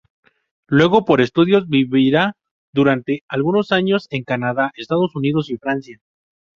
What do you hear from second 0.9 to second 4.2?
por estudios, vivirá durante algunos años